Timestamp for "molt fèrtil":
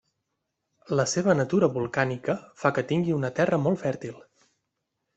3.67-4.21